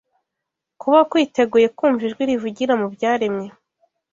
[0.81, 3.45] kuba kwiteguye kumva Ijwi rivugira mu byaremwe